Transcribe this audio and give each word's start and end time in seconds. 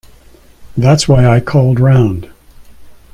That’s 0.75 1.07
why 1.07 1.27
I 1.27 1.39
called 1.39 1.79
round. 1.79 2.27